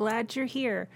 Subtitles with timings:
[0.00, 0.88] glad you're here.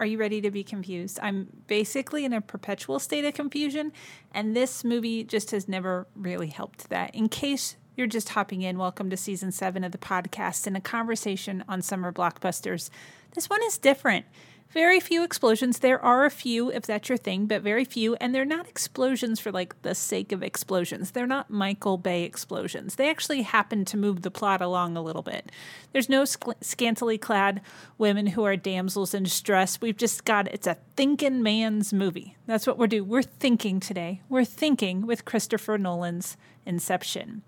[0.00, 1.20] Are you ready to be confused?
[1.22, 3.92] I'm basically in a perpetual state of confusion,
[4.32, 7.14] and this movie just has never really helped that.
[7.14, 10.80] In case you're just hopping in, welcome to season seven of the podcast and a
[10.80, 12.90] conversation on summer blockbusters.
[13.36, 14.26] This one is different.
[14.70, 15.78] Very few explosions.
[15.78, 18.16] There are a few, if that's your thing, but very few.
[18.16, 21.12] And they're not explosions for like the sake of explosions.
[21.12, 22.96] They're not Michael Bay explosions.
[22.96, 25.52] They actually happen to move the plot along a little bit.
[25.92, 27.60] There's no sc- scantily clad
[27.98, 29.80] women who are damsels in distress.
[29.80, 32.36] We've just got it's a thinking man's movie.
[32.46, 33.08] That's what we're doing.
[33.08, 34.22] We're thinking today.
[34.28, 36.36] We're thinking with Christopher Nolan's
[36.66, 37.42] Inception.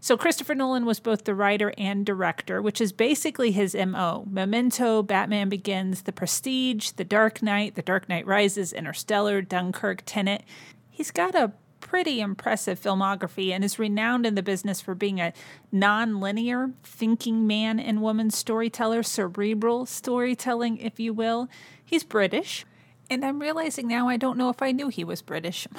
[0.00, 4.24] So Christopher Nolan was both the writer and director, which is basically his MO.
[4.30, 10.42] Memento, Batman Begins, The Prestige, The Dark Knight, The Dark Knight Rises, Interstellar, Dunkirk, Tenet.
[10.88, 15.32] He's got a pretty impressive filmography and is renowned in the business for being a
[15.72, 21.48] non-linear thinking man and woman storyteller, cerebral storytelling, if you will.
[21.84, 22.64] He's British.
[23.10, 25.66] And I'm realizing now I don't know if I knew he was British.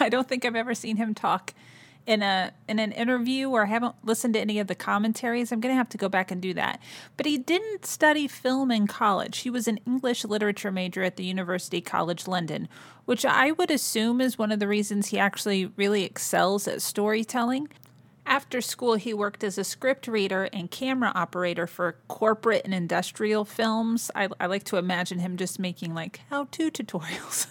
[0.00, 1.54] I don't think I've ever seen him talk
[2.06, 5.50] in a in an interview or I haven't listened to any of the commentaries.
[5.50, 6.80] I'm going to have to go back and do that.
[7.16, 9.38] But he didn't study film in college.
[9.38, 12.68] He was an English literature major at the University College London,
[13.04, 17.68] which I would assume is one of the reasons he actually really excels at storytelling.
[18.26, 23.44] After school, he worked as a script reader and camera operator for corporate and industrial
[23.44, 24.10] films.
[24.14, 27.46] I, I like to imagine him just making like how to tutorials,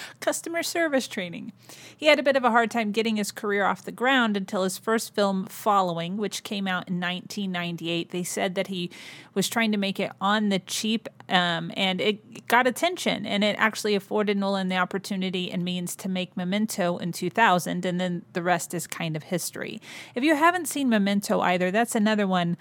[0.20, 1.52] customer service training.
[1.94, 4.64] He had a bit of a hard time getting his career off the ground until
[4.64, 8.10] his first film, Following, which came out in 1998.
[8.10, 8.90] They said that he
[9.34, 13.54] was trying to make it on the cheap um, and it got attention and it
[13.58, 17.86] actually afforded Nolan the opportunity and means to make Memento in 2000.
[17.86, 19.80] And then the rest is kind of history.
[20.14, 22.56] If you haven't seen Memento either, that's another one.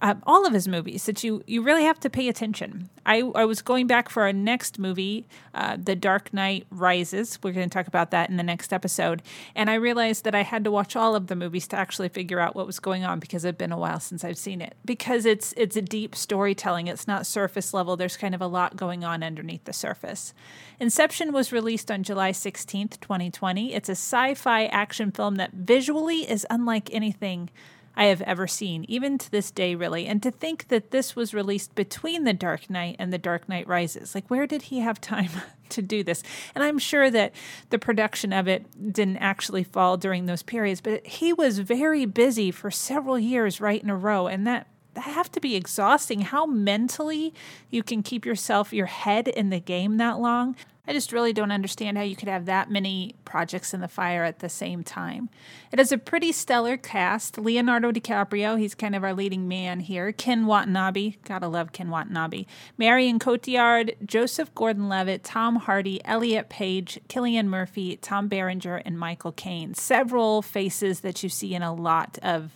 [0.00, 2.88] Uh, all of his movies that you you really have to pay attention.
[3.04, 7.38] I, I was going back for our next movie, uh, The Dark Knight Rises.
[7.42, 9.22] We're going to talk about that in the next episode.
[9.56, 12.38] And I realized that I had to watch all of the movies to actually figure
[12.38, 14.76] out what was going on because it's been a while since I've seen it.
[14.84, 16.86] Because it's it's a deep storytelling.
[16.86, 17.96] It's not surface level.
[17.96, 20.32] There's kind of a lot going on underneath the surface.
[20.78, 23.74] Inception was released on July 16th, 2020.
[23.74, 27.50] It's a sci-fi action film that visually is unlike anything
[27.98, 30.06] I have ever seen, even to this day, really.
[30.06, 33.66] And to think that this was released between The Dark Knight and The Dark Knight
[33.66, 34.14] Rises.
[34.14, 35.30] Like, where did he have time
[35.70, 36.22] to do this?
[36.54, 37.34] And I'm sure that
[37.70, 42.52] the production of it didn't actually fall during those periods, but he was very busy
[42.52, 44.28] for several years right in a row.
[44.28, 47.34] And that have to be exhausting how mentally
[47.68, 50.56] you can keep yourself your head in the game that long
[50.88, 54.24] I just really don't understand how you could have that many projects in the fire
[54.24, 55.28] at the same time.
[55.70, 57.36] It has a pretty stellar cast.
[57.36, 60.12] Leonardo DiCaprio, he's kind of our leading man here.
[60.12, 62.46] Ken Watanabe, gotta love Ken Watanabe.
[62.78, 69.74] Marion Cotillard, Joseph Gordon-Levitt, Tom Hardy, Elliot Page, Cillian Murphy, Tom Berenger, and Michael Caine.
[69.74, 72.52] Several faces that you see in a lot of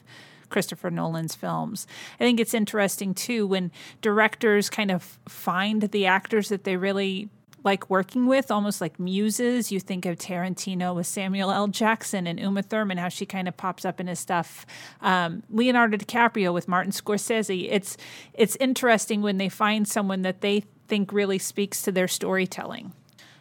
[0.48, 1.86] Christopher Nolan's films.
[2.18, 7.28] I think it's interesting too when directors kind of find the actors that they really
[7.64, 9.70] like working with, almost like muses.
[9.70, 11.68] You think of Tarantino with Samuel L.
[11.68, 14.66] Jackson and Uma Thurman, how she kind of pops up in his stuff.
[15.00, 17.68] Um, Leonardo DiCaprio with Martin Scorsese.
[17.70, 17.96] It's
[18.34, 22.92] it's interesting when they find someone that they think really speaks to their storytelling.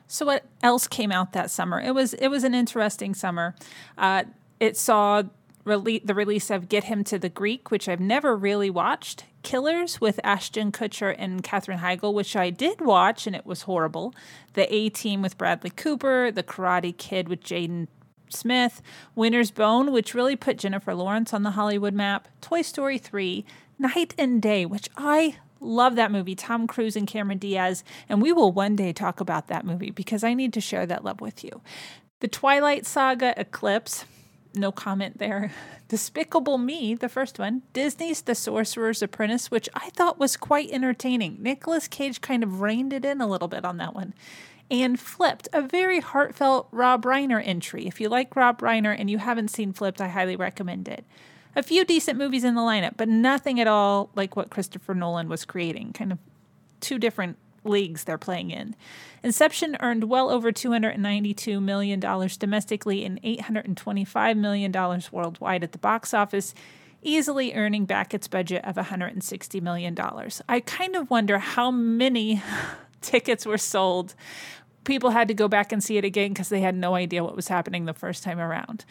[0.08, 1.80] So what else came out that summer?
[1.80, 3.56] It was it was an interesting summer.
[3.98, 4.26] Uh,
[4.60, 5.24] it saw
[5.66, 9.26] rele- the release of Get Him to the Greek, which I've never really watched.
[9.44, 14.14] Killers with Ashton Kutcher and Katherine Heigl, which I did watch and it was horrible.
[14.54, 17.88] The A Team with Bradley Cooper, The Karate Kid with Jaden
[18.30, 18.82] Smith,
[19.16, 23.46] Winter's Bone, which really put Jennifer Lawrence on the Hollywood map, Toy Story 3,
[23.78, 28.32] Knight and Day, which I love that movie, Tom Cruise and Cameron Diaz, and we
[28.32, 31.44] will one day talk about that movie because I need to share that love with
[31.44, 31.62] you.
[32.20, 34.06] The Twilight Saga Eclipse,
[34.54, 35.52] no comment there.
[35.88, 41.38] Despicable Me, the first one, Disney's The Sorcerer's Apprentice, which I thought was quite entertaining.
[41.42, 44.14] Nicolas Cage kind of reined it in a little bit on that one.
[44.70, 47.88] And Flipped, a very heartfelt Rob Reiner entry.
[47.88, 51.04] If you like Rob Reiner and you haven't seen Flipped, I highly recommend it.
[51.58, 55.28] A few decent movies in the lineup, but nothing at all like what Christopher Nolan
[55.28, 55.92] was creating.
[55.92, 56.20] Kind of
[56.80, 58.76] two different leagues they're playing in.
[59.24, 66.54] Inception earned well over $292 million domestically and $825 million worldwide at the box office,
[67.04, 69.98] easily earning back its budget of $160 million.
[70.50, 72.42] I kind of wonder how many
[73.02, 74.16] tickets were sold.
[74.84, 77.36] People had to go back and see it again because they had no idea what
[77.36, 78.86] was happening the first time around.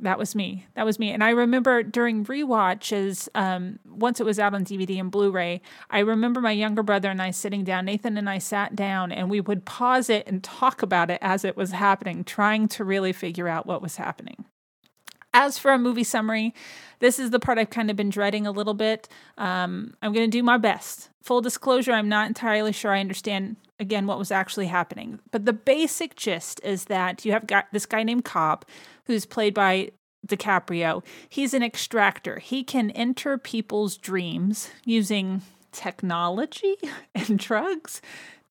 [0.00, 0.66] That was me.
[0.74, 1.10] That was me.
[1.10, 5.62] And I remember during rewatches, um, once it was out on DVD and Blu ray,
[5.90, 7.86] I remember my younger brother and I sitting down.
[7.86, 11.44] Nathan and I sat down and we would pause it and talk about it as
[11.44, 14.44] it was happening, trying to really figure out what was happening.
[15.32, 16.54] As for a movie summary,
[16.98, 19.08] this is the part I've kind of been dreading a little bit.
[19.36, 21.10] Um, I'm going to do my best.
[21.22, 25.20] Full disclosure, I'm not entirely sure I understand again what was actually happening.
[25.30, 28.64] But the basic gist is that you have got this guy named Cobb,
[29.06, 29.90] who's played by
[30.26, 31.04] DiCaprio.
[31.28, 32.38] He's an extractor.
[32.38, 35.42] He can enter people's dreams using
[35.72, 36.76] technology
[37.14, 38.00] and drugs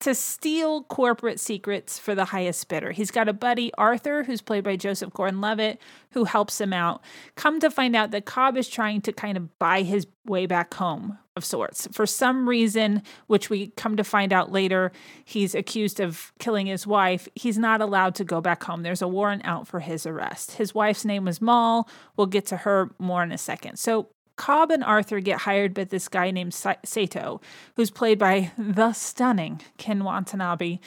[0.00, 2.92] to steal corporate secrets for the highest bidder.
[2.92, 7.02] He's got a buddy, Arthur, who's played by Joseph Gordon Levitt, who helps him out.
[7.34, 10.74] Come to find out that Cobb is trying to kind of buy his way back
[10.74, 11.86] home of sorts.
[11.92, 14.92] For some reason, which we come to find out later,
[15.24, 17.28] he's accused of killing his wife.
[17.34, 18.82] He's not allowed to go back home.
[18.82, 20.52] There's a warrant out for his arrest.
[20.52, 21.88] His wife's name was Mal.
[22.16, 23.78] We'll get to her more in a second.
[23.78, 27.40] So Cobb and Arthur get hired by this guy named Sato,
[27.74, 30.78] who's played by the stunning Ken Watanabe,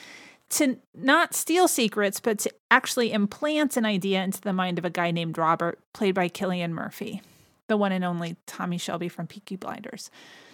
[0.50, 4.90] to not steal secrets, but to actually implant an idea into the mind of a
[4.90, 7.22] guy named Robert, played by Cillian Murphy,
[7.68, 10.10] the one and only Tommy Shelby from Peaky Blinders.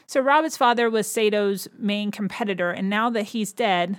[0.06, 3.98] So Robert's father was Sato's main competitor, and now that he's dead,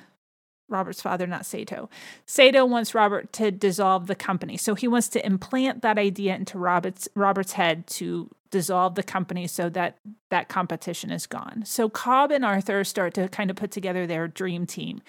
[0.70, 1.90] Robert's father, not Sato.
[2.26, 4.58] Sato wants Robert to dissolve the company.
[4.58, 9.48] So he wants to implant that idea into Robert's Robert's head to dissolve the company
[9.48, 9.98] so that
[10.30, 11.64] that competition is gone.
[11.66, 15.02] So Cobb and Arthur start to kind of put together their dream team.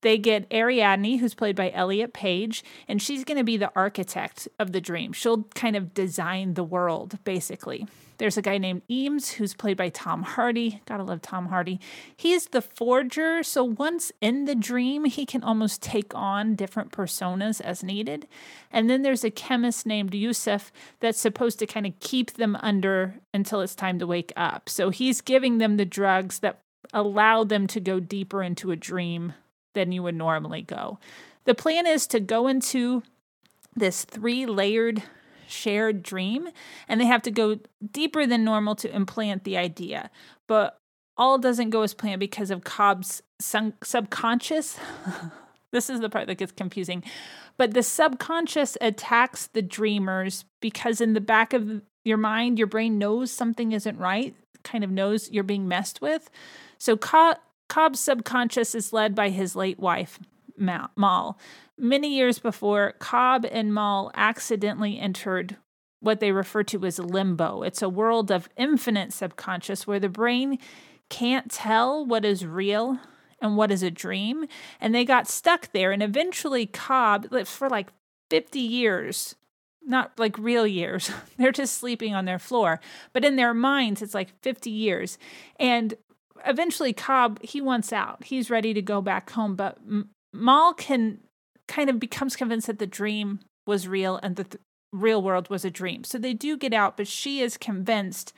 [0.00, 4.46] They get Ariadne, who's played by Elliot Page, and she's going to be the architect
[4.58, 5.12] of the dream.
[5.12, 7.86] She'll kind of design the world, basically.
[8.18, 10.82] There's a guy named Eames who's played by Tom Hardy.
[10.86, 11.80] Gotta love Tom Hardy.
[12.16, 17.60] He's the forger, so once in the dream, he can almost take on different personas
[17.60, 18.26] as needed.
[18.72, 23.14] And then there's a chemist named Yusuf that's supposed to kind of keep them under
[23.32, 24.68] until it's time to wake up.
[24.68, 26.58] So he's giving them the drugs that
[26.92, 29.34] allow them to go deeper into a dream
[29.74, 30.98] than you would normally go.
[31.44, 33.04] The plan is to go into
[33.76, 35.04] this three layered
[35.48, 36.48] shared dream
[36.88, 37.58] and they have to go
[37.90, 40.10] deeper than normal to implant the idea.
[40.46, 40.78] But
[41.16, 44.78] all doesn't go as planned because of Cobb's subconscious.
[45.72, 47.02] this is the part that gets confusing.
[47.56, 52.98] But the subconscious attacks the dreamers because in the back of your mind, your brain
[52.98, 56.30] knows something isn't right, kind of knows you're being messed with.
[56.78, 60.20] So Cobb's subconscious is led by his late wife,
[60.56, 61.38] Mal.
[61.78, 65.56] Many years before, Cobb and Mal accidentally entered
[66.00, 67.62] what they refer to as limbo.
[67.62, 70.58] It's a world of infinite subconscious where the brain
[71.08, 72.98] can't tell what is real
[73.40, 74.46] and what is a dream.
[74.80, 75.92] And they got stuck there.
[75.92, 77.92] And eventually, Cobb, lived for like
[78.30, 79.36] 50 years,
[79.84, 82.80] not like real years, they're just sleeping on their floor.
[83.12, 85.16] But in their minds, it's like 50 years.
[85.60, 85.94] And
[86.44, 88.24] eventually, Cobb, he wants out.
[88.24, 89.54] He's ready to go back home.
[89.54, 89.78] But
[90.32, 91.20] Mal can
[91.68, 94.62] kind of becomes convinced that the dream was real and the th-
[94.92, 96.02] real world was a dream.
[96.02, 98.32] So they do get out, but she is convinced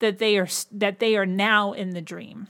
[0.00, 2.48] that they are that they are now in the dream,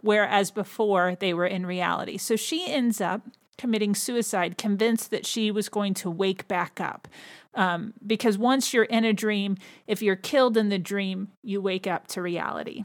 [0.00, 2.18] whereas before they were in reality.
[2.18, 3.22] So she ends up
[3.58, 7.08] committing suicide, convinced that she was going to wake back up.
[7.54, 11.86] Um, because once you're in a dream, if you're killed in the dream, you wake
[11.86, 12.84] up to reality.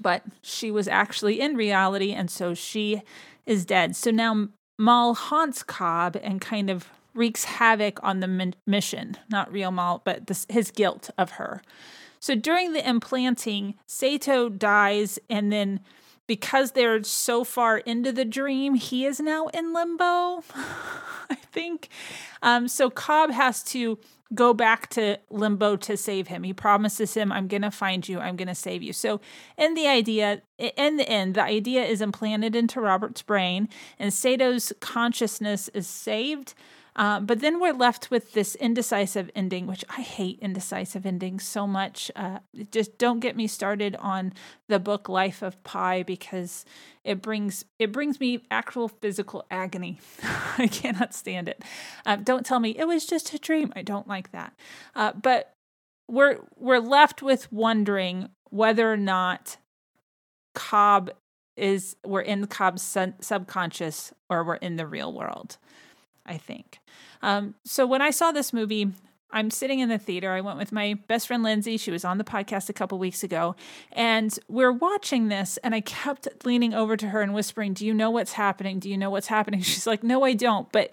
[0.00, 3.02] But she was actually in reality, and so she
[3.44, 3.96] is dead.
[3.96, 4.48] So now
[4.78, 9.16] Mal haunts Cobb and kind of wreaks havoc on the mission.
[9.30, 11.62] Not real Mal, but this, his guilt of her.
[12.20, 15.80] So during the implanting, Sato dies, and then
[16.26, 21.88] because they're so far into the dream, he is now in limbo, I think.
[22.42, 23.98] Um, so Cobb has to
[24.34, 26.42] go back to limbo to save him.
[26.42, 28.92] He promises him, I'm going to find you, I'm going to save you.
[28.92, 29.20] So,
[29.56, 34.72] in the idea, in the end, the idea is implanted into Robert's brain, and Sato's
[34.80, 36.54] consciousness is saved.
[36.94, 41.66] Uh, but then we're left with this indecisive ending, which I hate indecisive endings so
[41.66, 42.10] much.
[42.14, 44.32] Uh, just don't get me started on
[44.68, 46.64] the book Life of Pi because
[47.02, 50.00] it brings it brings me actual physical agony.
[50.58, 51.62] I cannot stand it.
[52.04, 53.72] Uh, don't tell me it was just a dream.
[53.74, 54.52] I don't like that.
[54.94, 55.54] Uh, but
[56.08, 59.56] we're we're left with wondering whether or not
[60.54, 61.10] Cobb
[61.56, 62.82] is we're in Cobb's
[63.20, 65.56] subconscious or we're in the real world.
[66.26, 66.78] I think.
[67.22, 68.92] Um, so when I saw this movie,
[69.30, 70.30] I'm sitting in the theater.
[70.32, 71.76] I went with my best friend Lindsay.
[71.76, 73.56] She was on the podcast a couple weeks ago.
[73.92, 77.94] And we're watching this, and I kept leaning over to her and whispering, Do you
[77.94, 78.78] know what's happening?
[78.78, 79.60] Do you know what's happening?
[79.62, 80.70] She's like, No, I don't.
[80.70, 80.90] But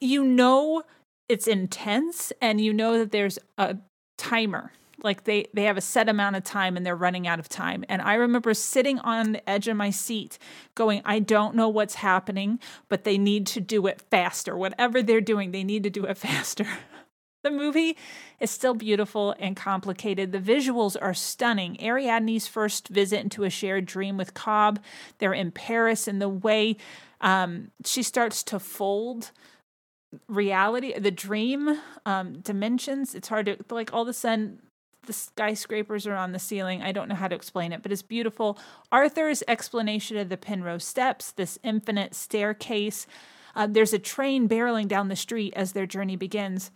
[0.00, 0.82] you know
[1.28, 3.76] it's intense and you know that there's a
[4.18, 4.72] timer
[5.02, 7.84] like they they have a set amount of time and they're running out of time.
[7.88, 10.38] And i remember sitting on the edge of my seat
[10.74, 12.58] going i don't know what's happening
[12.88, 14.56] but they need to do it faster.
[14.56, 16.66] Whatever they're doing they need to do it faster.
[17.42, 17.98] The movie
[18.40, 20.32] is still beautiful and complicated.
[20.32, 21.76] The visuals are stunning.
[21.78, 24.80] Ariadne's first visit into a shared dream with cobb
[25.18, 26.76] they're in paris and the way
[27.20, 29.30] um, she starts to fold
[30.28, 34.60] reality the dream um, dimensions it's hard to like all of a sudden
[35.06, 36.82] the skyscrapers are on the ceiling.
[36.82, 38.58] I don't know how to explain it, but it's beautiful.
[38.90, 43.06] Arthur's explanation of the Penrose Steps, this infinite staircase.
[43.54, 46.70] Uh, there's a train barreling down the street as their journey begins.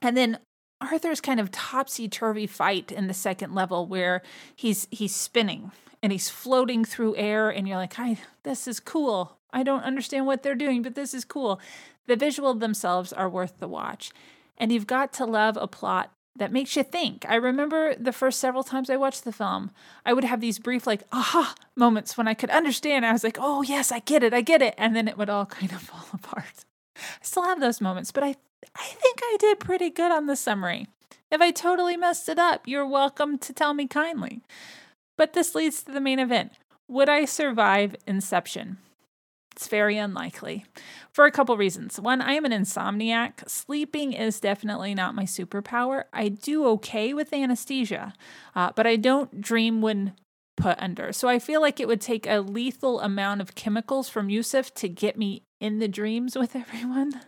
[0.00, 0.38] And then
[0.80, 4.22] Arthur's kind of topsy turvy fight in the second level where
[4.54, 5.70] he's he's spinning
[6.02, 9.38] and he's floating through air and you're like, "I this is cool.
[9.52, 11.60] I don't understand what they're doing, but this is cool."
[12.06, 14.10] The visual themselves are worth the watch.
[14.58, 17.26] And you've got to love a plot that makes you think.
[17.28, 19.70] I remember the first several times I watched the film,
[20.06, 23.04] I would have these brief, like, aha moments when I could understand.
[23.04, 24.74] I was like, oh, yes, I get it, I get it.
[24.78, 26.64] And then it would all kind of fall apart.
[26.96, 28.36] I still have those moments, but I,
[28.76, 30.86] I think I did pretty good on the summary.
[31.30, 34.42] If I totally messed it up, you're welcome to tell me kindly.
[35.16, 36.52] But this leads to the main event.
[36.88, 38.78] Would I survive Inception?
[39.52, 40.64] It's very unlikely
[41.12, 42.00] for a couple reasons.
[42.00, 43.48] One, I am an insomniac.
[43.48, 46.04] Sleeping is definitely not my superpower.
[46.12, 48.14] I do okay with anesthesia,
[48.56, 50.14] uh, but I don't dream when
[50.56, 51.12] put under.
[51.12, 54.88] So I feel like it would take a lethal amount of chemicals from Yusuf to
[54.88, 57.20] get me in the dreams with everyone.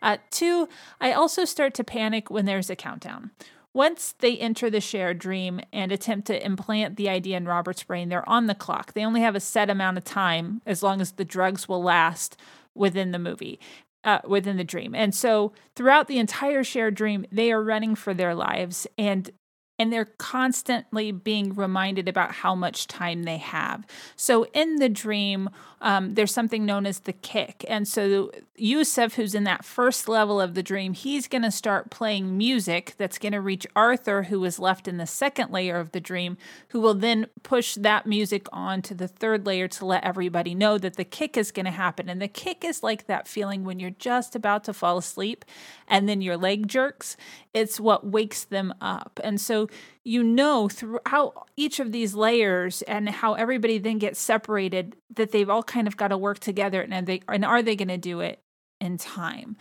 [0.00, 0.68] Uh, two,
[1.00, 3.32] I also start to panic when there's a countdown.
[3.74, 8.08] Once they enter the shared dream and attempt to implant the idea in Robert's brain,
[8.08, 8.92] they're on the clock.
[8.92, 12.36] They only have a set amount of time as long as the drugs will last
[12.74, 13.60] within the movie.
[14.04, 14.94] Uh, within the dream.
[14.94, 18.86] And so throughout the entire shared dream, they are running for their lives.
[18.96, 19.28] And
[19.78, 23.86] and they're constantly being reminded about how much time they have.
[24.16, 27.64] So in the dream, um, there's something known as the kick.
[27.68, 31.90] And so Yusuf, who's in that first level of the dream, he's going to start
[31.90, 35.92] playing music that's going to reach Arthur, who is left in the second layer of
[35.92, 36.36] the dream,
[36.70, 40.78] who will then push that music on to the third layer to let everybody know
[40.78, 42.08] that the kick is going to happen.
[42.08, 45.44] And the kick is like that feeling when you're just about to fall asleep
[45.86, 47.16] and then your leg jerks.
[47.54, 49.20] It's what wakes them up.
[49.22, 49.67] And so
[50.04, 55.50] you know throughout each of these layers and how everybody then gets separated that they've
[55.50, 58.20] all kind of got to work together and they and are they going to do
[58.20, 58.40] it
[58.80, 59.56] in time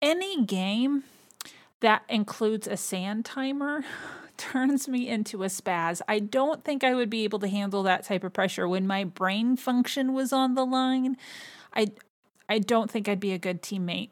[0.00, 1.04] any game
[1.80, 3.84] that includes a sand timer
[4.36, 6.00] turns me into a spaz.
[6.08, 9.04] I don't think I would be able to handle that type of pressure when my
[9.04, 11.16] brain function was on the line.
[11.74, 11.88] I
[12.48, 14.10] I don't think I'd be a good teammate.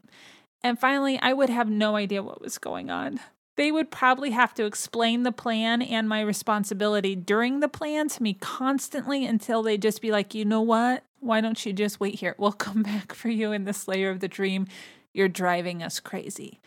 [0.62, 3.20] And finally, I would have no idea what was going on
[3.56, 8.22] they would probably have to explain the plan and my responsibility during the plan to
[8.22, 11.04] me constantly until they just be like, you know what?
[11.20, 12.34] Why don't you just wait here?
[12.38, 14.66] We'll come back for you in this layer of the dream.
[15.12, 16.60] You're driving us crazy.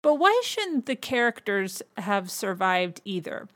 [0.00, 3.48] But why shouldn't the characters have survived either?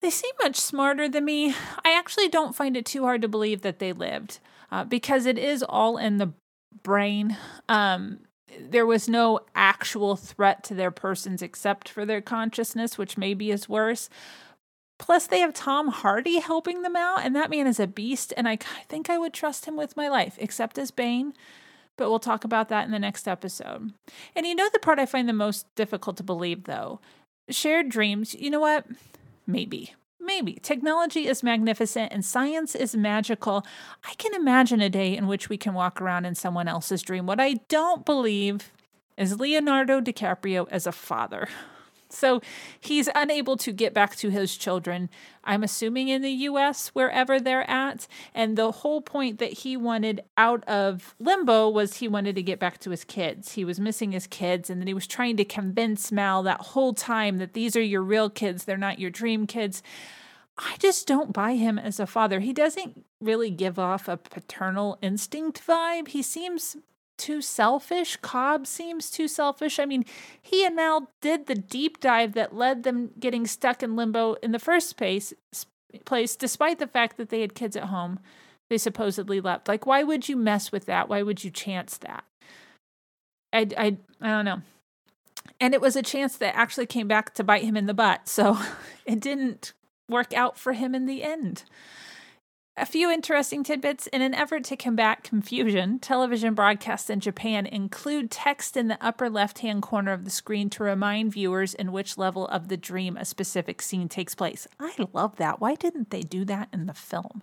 [0.00, 1.50] They seem much smarter than me.
[1.84, 4.38] I actually don't find it too hard to believe that they lived
[4.70, 6.32] uh, because it is all in the
[6.82, 7.36] brain.
[7.68, 8.20] Um,
[8.60, 13.68] there was no actual threat to their persons except for their consciousness, which maybe is
[13.68, 14.08] worse.
[14.98, 18.48] Plus, they have Tom Hardy helping them out, and that man is a beast, and
[18.48, 18.56] I
[18.88, 21.34] think I would trust him with my life, except as Bane.
[21.96, 23.92] But we'll talk about that in the next episode.
[24.34, 27.00] And you know the part I find the most difficult to believe, though?
[27.50, 28.86] Shared dreams, you know what?
[29.46, 29.94] Maybe.
[30.20, 30.54] Maybe.
[30.54, 33.64] Technology is magnificent and science is magical.
[34.04, 37.26] I can imagine a day in which we can walk around in someone else's dream.
[37.26, 38.72] What I don't believe
[39.16, 41.48] is Leonardo DiCaprio as a father.
[42.08, 42.40] So
[42.80, 45.10] he's unable to get back to his children,
[45.44, 48.06] I'm assuming in the US, wherever they're at.
[48.34, 52.58] And the whole point that he wanted out of limbo was he wanted to get
[52.58, 53.52] back to his kids.
[53.52, 56.94] He was missing his kids, and then he was trying to convince Mal that whole
[56.94, 59.82] time that these are your real kids, they're not your dream kids.
[60.58, 62.40] I just don't buy him as a father.
[62.40, 66.08] He doesn't really give off a paternal instinct vibe.
[66.08, 66.76] He seems
[67.16, 68.16] too selfish.
[68.16, 69.78] Cobb seems too selfish.
[69.78, 70.04] I mean,
[70.40, 74.52] he and Mal did the deep dive that led them getting stuck in limbo in
[74.52, 75.32] the first place,
[76.04, 78.18] place despite the fact that they had kids at home.
[78.68, 79.68] They supposedly left.
[79.68, 81.08] Like, why would you mess with that?
[81.08, 82.24] Why would you chance that?
[83.52, 84.62] I, I, I don't know.
[85.60, 88.28] And it was a chance that actually came back to bite him in the butt.
[88.28, 88.58] So
[89.06, 89.72] it didn't
[90.08, 91.64] work out for him in the end.
[92.78, 94.06] A few interesting tidbits.
[94.08, 99.30] In an effort to combat confusion, television broadcasts in Japan include text in the upper
[99.30, 103.16] left hand corner of the screen to remind viewers in which level of the dream
[103.16, 104.68] a specific scene takes place.
[104.78, 105.58] I love that.
[105.58, 107.42] Why didn't they do that in the film?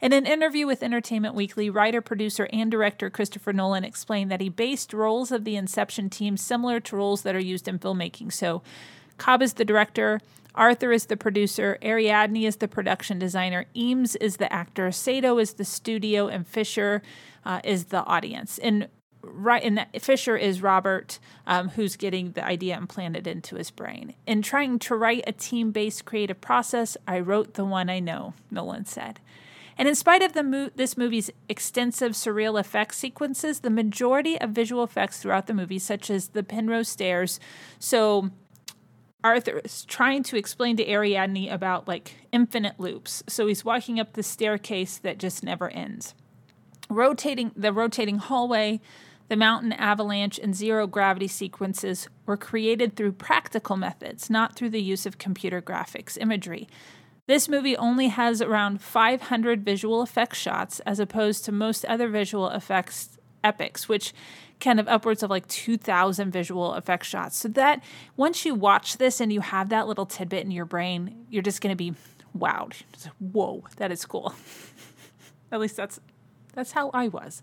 [0.00, 4.48] In an interview with Entertainment Weekly, writer, producer, and director Christopher Nolan explained that he
[4.48, 8.32] based roles of the Inception team similar to roles that are used in filmmaking.
[8.32, 8.62] So,
[9.18, 10.22] Cobb is the director,
[10.54, 15.54] Arthur is the producer, Ariadne is the production designer, Eames is the actor, Sato is
[15.54, 17.02] the studio, and Fisher
[17.44, 18.58] uh, is the audience.
[18.58, 18.88] And
[19.22, 24.14] right and Fisher is Robert, um, who's getting the idea implanted into his brain.
[24.26, 28.84] In trying to write a team-based creative process, I wrote the one I know, Nolan
[28.84, 29.20] said.
[29.78, 34.50] And in spite of the mo- this movie's extensive surreal effects sequences, the majority of
[34.50, 37.40] visual effects throughout the movie, such as the Penrose stairs,
[37.78, 38.30] so
[39.24, 43.22] Arthur is trying to explain to Ariadne about like infinite loops.
[43.28, 46.14] So he's walking up the staircase that just never ends.
[46.88, 48.80] Rotating the rotating hallway,
[49.28, 54.82] the mountain avalanche and zero gravity sequences were created through practical methods, not through the
[54.82, 56.68] use of computer graphics imagery.
[57.28, 62.48] This movie only has around 500 visual effects shots as opposed to most other visual
[62.50, 64.12] effects epics, which
[64.60, 67.36] kind of upwards of like 2,000 visual effect shots.
[67.36, 67.82] So that
[68.16, 71.60] once you watch this and you have that little tidbit in your brain, you're just
[71.60, 71.94] going to be
[72.36, 72.74] wowed.
[73.18, 74.34] Whoa, that is cool.
[75.52, 76.00] At least that's
[76.54, 77.40] that's how I was.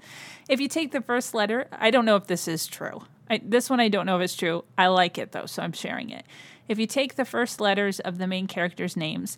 [0.48, 3.02] If you take the first letter, I don't know if this is true.
[3.30, 4.64] I, this one I don't know if it's true.
[4.78, 6.26] I like it though, so I'm sharing it.
[6.68, 9.38] If you take the first letters of the main characters' names,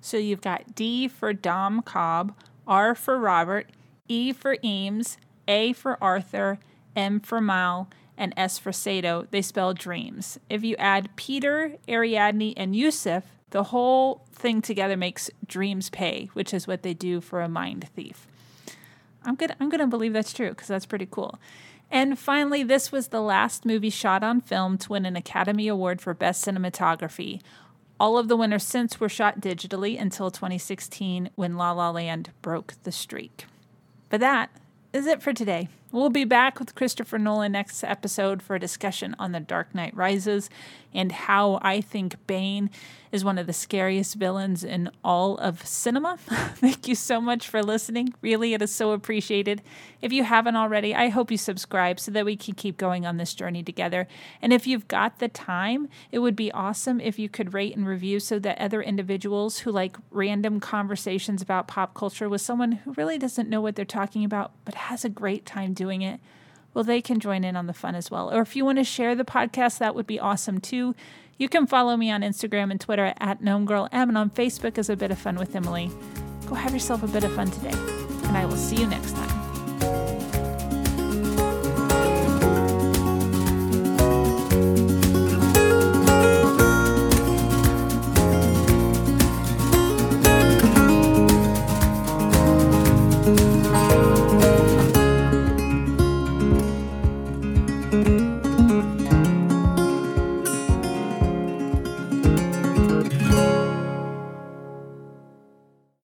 [0.00, 2.34] so you've got D for Dom Cobb,
[2.66, 3.70] R for Robert,
[4.08, 5.16] E for Eames,
[5.48, 6.58] A for Arthur,
[6.94, 7.88] M for Mal,
[8.18, 10.38] and S for Sato, they spell dreams.
[10.48, 16.52] If you add Peter, Ariadne, and Yusuf, the whole thing together makes dreams pay, which
[16.52, 18.26] is what they do for a mind thief.
[19.24, 21.38] I'm gonna I'm gonna believe that's true because that's pretty cool.
[21.90, 26.00] And finally, this was the last movie shot on film to win an Academy Award
[26.00, 27.40] for Best Cinematography.
[27.98, 32.74] All of the winners since were shot digitally until 2016 when La La Land broke
[32.82, 33.46] the streak.
[34.10, 34.50] But that
[34.96, 35.68] is it for today.
[35.96, 39.96] We'll be back with Christopher Nolan next episode for a discussion on The Dark Knight
[39.96, 40.50] Rises
[40.92, 42.68] and how I think Bane
[43.12, 46.16] is one of the scariest villains in all of cinema.
[46.20, 48.12] Thank you so much for listening.
[48.20, 49.62] Really, it is so appreciated.
[50.02, 53.16] If you haven't already, I hope you subscribe so that we can keep going on
[53.16, 54.06] this journey together.
[54.42, 57.86] And if you've got the time, it would be awesome if you could rate and
[57.86, 62.92] review so that other individuals who like random conversations about pop culture with someone who
[62.94, 66.20] really doesn't know what they're talking about but has a great time doing it
[66.76, 68.30] well, they can join in on the fun as well.
[68.30, 70.94] Or if you want to share the podcast, that would be awesome too.
[71.38, 74.94] You can follow me on Instagram and Twitter at GnomeGirlM and on Facebook as A
[74.96, 75.90] Bit of Fun with Emily.
[76.46, 77.72] Go have yourself a bit of fun today,
[78.24, 79.35] and I will see you next time.